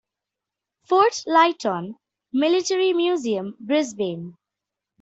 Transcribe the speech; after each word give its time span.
Fort 0.85 1.25
Lytton 1.27 1.95
Military 2.33 2.91
Museum, 2.91 3.55
Brisbane. 3.59 4.35